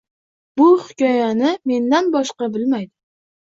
Bu 0.61 0.65
hikoyani 0.87 1.53
mendan 1.75 2.11
boshqa 2.19 2.51
bilmaydi. 2.59 2.95